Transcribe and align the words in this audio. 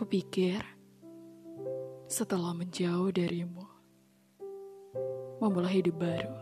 Kupikir 0.00 0.64
setelah 2.08 2.56
menjauh 2.56 3.12
darimu, 3.12 3.68
memulai 5.44 5.76
hidup 5.76 6.00
baru, 6.00 6.40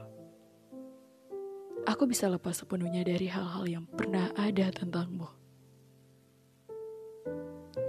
aku 1.83 2.07
bisa 2.07 2.31
lepas 2.31 2.55
sepenuhnya 2.55 3.03
dari 3.03 3.27
hal-hal 3.27 3.67
yang 3.67 3.83
pernah 3.83 4.31
ada 4.39 4.71
tentangmu. 4.71 5.27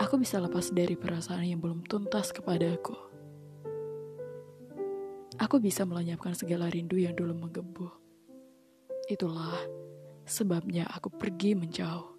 Aku 0.01 0.17
bisa 0.17 0.41
lepas 0.41 0.73
dari 0.73 0.97
perasaan 0.97 1.45
yang 1.45 1.61
belum 1.61 1.85
tuntas 1.85 2.33
kepadaku. 2.33 2.97
Aku 5.37 5.61
bisa 5.61 5.85
melenyapkan 5.85 6.33
segala 6.33 6.65
rindu 6.73 6.97
yang 6.97 7.13
dulu 7.13 7.45
menggebu. 7.45 7.93
Itulah 9.05 9.61
sebabnya 10.25 10.89
aku 10.89 11.13
pergi 11.13 11.53
menjauh. 11.53 12.17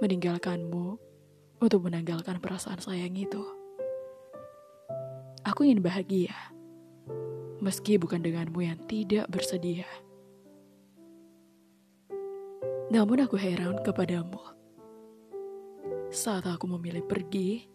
Meninggalkanmu 0.00 1.12
untuk 1.60 1.86
menanggalkan 1.86 2.38
perasaan 2.42 2.80
sayang 2.80 3.14
itu. 3.14 3.42
Aku 5.44 5.68
ingin 5.68 5.84
bahagia, 5.84 6.32
meski 7.60 8.00
bukan 8.00 8.24
denganmu 8.24 8.64
yang 8.64 8.80
tidak 8.88 9.28
bersedia. 9.28 9.86
Namun 12.88 13.26
aku 13.26 13.36
heran 13.36 13.80
kepadamu. 13.82 14.40
Saat 16.14 16.46
aku 16.46 16.70
memilih 16.70 17.02
pergi, 17.04 17.66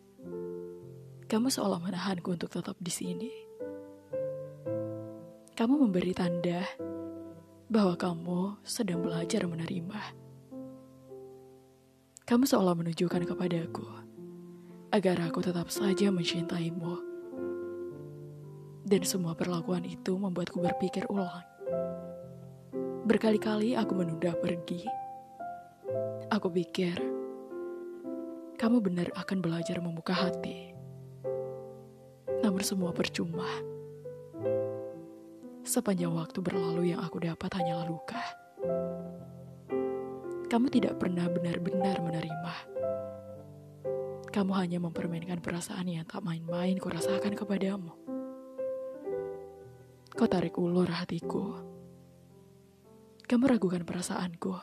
kamu 1.29 1.51
seolah 1.51 1.77
menahanku 1.77 2.33
untuk 2.33 2.49
tetap 2.49 2.79
di 2.81 2.89
sini. 2.89 3.31
Kamu 5.53 5.75
memberi 5.75 6.15
tanda 6.15 6.63
bahwa 7.69 7.93
kamu 7.99 8.63
sedang 8.65 9.05
belajar 9.05 9.45
menerima. 9.45 10.28
Kamu 12.29 12.45
seolah 12.45 12.77
menunjukkan 12.77 13.25
kepadaku 13.25 13.89
agar 14.93 15.17
aku 15.25 15.41
tetap 15.41 15.65
saja 15.73 16.13
mencintaimu. 16.13 17.01
Dan 18.85 19.01
semua 19.01 19.33
perlakuan 19.33 19.81
itu 19.81 20.13
membuatku 20.13 20.61
berpikir 20.61 21.09
ulang. 21.09 21.41
Berkali-kali 23.09 23.73
aku 23.73 23.97
menunda 23.97 24.37
pergi. 24.37 24.85
Aku 26.29 26.53
pikir 26.53 27.01
kamu 28.61 28.77
benar 28.77 29.09
akan 29.17 29.41
belajar 29.41 29.81
membuka 29.81 30.13
hati. 30.13 30.77
Namun 32.45 32.61
semua 32.61 32.93
percuma. 32.93 33.49
Sepanjang 35.65 36.13
waktu 36.13 36.45
berlalu 36.45 36.93
yang 36.93 37.01
aku 37.01 37.25
dapat 37.25 37.49
hanyalah 37.57 37.89
luka 37.89 38.21
kamu 40.49 40.65
tidak 40.73 40.97
pernah 40.97 41.29
benar-benar 41.29 42.01
menerima. 42.01 42.53
Kamu 44.33 44.51
hanya 44.57 44.81
mempermainkan 44.81 45.45
perasaan 45.45 45.85
yang 45.85 46.09
tak 46.09 46.25
main-main 46.25 46.73
kurasakan 46.81 47.37
kepadamu. 47.37 47.93
Kau 50.09 50.25
tarik 50.25 50.57
ulur 50.57 50.89
hatiku. 50.89 51.53
Kamu 53.29 53.45
ragukan 53.45 53.85
perasaanku 53.85 54.57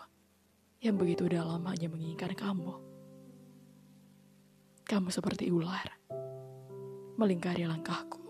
yang 0.83 0.99
begitu 0.99 1.31
dalam 1.31 1.63
hanya 1.71 1.87
menginginkan 1.87 2.35
kamu. 2.35 2.83
Kamu 4.87 5.09
seperti 5.15 5.55
ular, 5.55 5.87
melingkari 7.15 7.63
langkahku. 7.63 8.27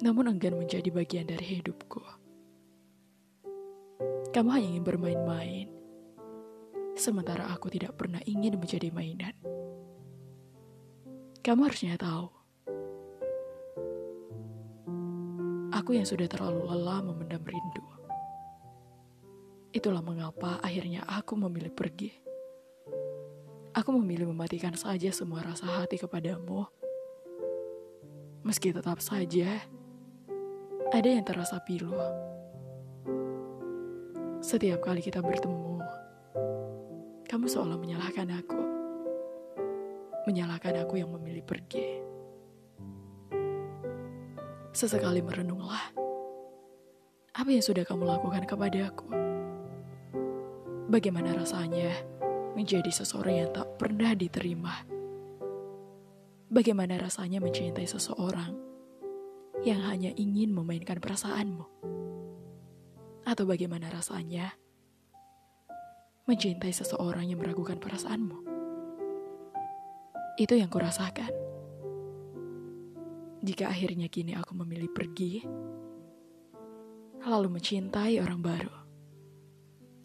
Namun 0.00 0.32
enggan 0.32 0.56
menjadi 0.56 0.88
bagian 0.88 1.28
dari 1.28 1.60
hidupku. 1.60 2.27
Kamu 4.38 4.54
hanya 4.54 4.70
ingin 4.70 4.86
bermain-main, 4.86 5.66
sementara 6.94 7.50
aku 7.50 7.74
tidak 7.74 7.98
pernah 7.98 8.22
ingin 8.22 8.54
menjadi 8.54 8.86
mainan. 8.94 9.34
Kamu 11.42 11.66
harusnya 11.66 11.98
tahu, 11.98 12.30
aku 15.74 15.90
yang 15.98 16.06
sudah 16.06 16.30
terlalu 16.30 16.70
lelah 16.70 17.02
memendam 17.02 17.42
rindu. 17.42 17.82
Itulah 19.74 20.06
mengapa 20.06 20.62
akhirnya 20.62 21.02
aku 21.02 21.34
memilih 21.34 21.74
pergi. 21.74 22.14
Aku 23.74 23.90
memilih 23.98 24.30
mematikan 24.30 24.78
saja 24.78 25.10
semua 25.10 25.42
rasa 25.42 25.82
hati 25.82 25.98
kepadamu. 25.98 26.62
Meski 28.46 28.70
tetap 28.70 29.02
saja, 29.02 29.66
ada 30.94 31.08
yang 31.10 31.26
terasa 31.26 31.58
pilu 31.66 31.90
setiap 34.48 34.80
kali 34.80 35.04
kita 35.04 35.20
bertemu, 35.20 35.76
kamu 37.28 37.44
seolah 37.52 37.76
menyalahkan 37.76 38.32
aku. 38.32 38.62
Menyalahkan 40.24 40.88
aku 40.88 40.96
yang 40.96 41.12
memilih 41.12 41.44
pergi. 41.44 42.00
Sesekali 44.72 45.20
merenunglah. 45.20 45.92
Apa 47.36 47.48
yang 47.52 47.60
sudah 47.60 47.84
kamu 47.84 48.08
lakukan 48.08 48.48
kepada 48.48 48.88
aku? 48.88 49.08
Bagaimana 50.88 51.36
rasanya 51.36 51.92
menjadi 52.56 52.88
seseorang 52.88 53.44
yang 53.44 53.50
tak 53.52 53.68
pernah 53.76 54.16
diterima? 54.16 54.72
Bagaimana 56.48 56.96
rasanya 56.96 57.44
mencintai 57.44 57.84
seseorang 57.84 58.56
yang 59.60 59.84
hanya 59.84 60.08
ingin 60.16 60.56
memainkan 60.56 60.96
perasaanmu? 61.04 62.07
Atau 63.28 63.44
bagaimana 63.44 63.92
rasanya 63.92 64.56
mencintai 66.24 66.72
seseorang 66.72 67.28
yang 67.28 67.44
meragukan 67.44 67.76
perasaanmu? 67.76 68.40
Itu 70.40 70.56
yang 70.56 70.72
kurasakan. 70.72 71.28
Jika 73.44 73.68
akhirnya 73.68 74.08
kini 74.08 74.32
aku 74.32 74.56
memilih 74.56 74.88
pergi, 74.88 75.44
lalu 77.28 77.60
mencintai 77.60 78.16
orang 78.24 78.40
baru, 78.40 78.76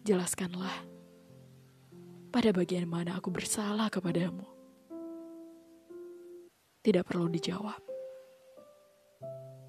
jelaskanlah 0.04 0.84
pada 2.28 2.52
bagian 2.52 2.84
mana 2.84 3.16
aku 3.16 3.32
bersalah 3.32 3.88
kepadamu. 3.88 4.44
Tidak 6.84 7.08
perlu 7.08 7.32
dijawab. 7.32 7.80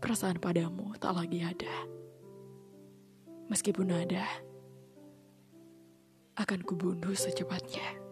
Perasaan 0.03 0.43
padamu 0.43 0.91
tak 0.99 1.15
lagi 1.15 1.39
ada. 1.39 2.04
Meskipun 3.45 3.93
ada, 3.93 4.25
akan 6.35 6.59
kubunuh 6.65 7.13
secepatnya. 7.13 8.04